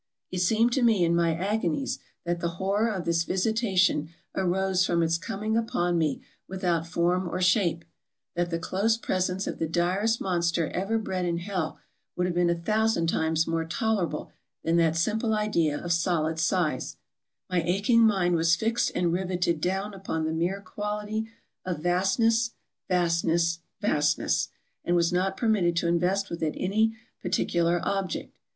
It 0.31 0.39
seemed 0.39 0.71
to 0.73 0.81
me 0.81 1.03
in 1.05 1.15
my 1.15 1.35
agonies, 1.35 1.99
that 2.25 2.39
the 2.39 2.55
horror 2.57 2.89
of 2.89 3.05
this 3.05 3.21
visitation 3.23 4.09
arose 4.33 4.83
from 4.83 5.03
its 5.03 5.19
com 5.19 5.43
ing 5.43 5.55
upon 5.55 5.99
me 5.99 6.23
without 6.47 6.87
form 6.87 7.29
or 7.29 7.39
shape— 7.39 7.85
that 8.35 8.49
the 8.49 8.57
close 8.57 8.97
presence 8.97 9.45
of 9.45 9.59
the 9.59 9.67
direst 9.67 10.19
monster 10.19 10.69
ever 10.69 10.97
bred 10.97 11.25
in 11.25 11.37
hell 11.37 11.77
would 12.15 12.25
have 12.25 12.33
been 12.33 12.49
a 12.49 12.55
thousand 12.57 13.09
times 13.09 13.45
more 13.45 13.63
tolerable 13.63 14.31
than 14.63 14.77
that 14.77 14.95
simple 14.95 15.35
idea 15.35 15.77
of 15.79 15.93
solid 15.93 16.39
size; 16.39 16.97
my 17.47 17.61
aching 17.61 17.99
mind 18.01 18.35
was 18.35 18.55
fixed 18.55 18.91
and 18.95 19.13
riveted 19.13 19.61
down 19.61 19.93
upon 19.93 20.25
the 20.25 20.33
mere 20.33 20.61
quality 20.61 21.27
of 21.63 21.77
vastness, 21.83 22.55
vastness, 22.89 23.59
vastness; 23.81 24.49
and 24.83 24.95
was 24.95 25.13
not 25.13 25.37
permitted 25.37 25.75
to 25.75 25.85
invest 25.87 26.31
with 26.31 26.41
it 26.41 26.55
any 26.57 26.97
particular 27.21 27.79
object. 27.83 28.35